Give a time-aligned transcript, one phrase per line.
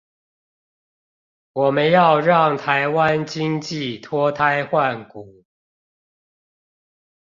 [1.53, 5.45] 我們要讓臺灣經濟脫胎換骨